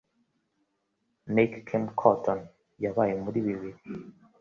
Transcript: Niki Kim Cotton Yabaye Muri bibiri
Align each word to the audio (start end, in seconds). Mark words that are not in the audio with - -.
Niki 1.33 1.59
Kim 1.67 1.83
Cotton 1.99 2.39
Yabaye 2.83 3.13
Muri 3.23 3.37
bibiri 3.47 3.79